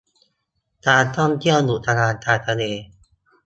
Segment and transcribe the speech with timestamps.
[0.87, 2.63] การท่องเที่ยวอุทยานทางทะเล